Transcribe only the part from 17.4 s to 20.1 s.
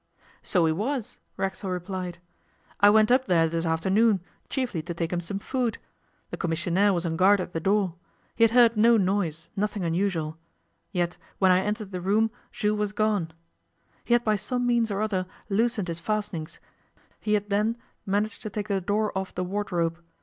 then managed to take the door off the wardrobe.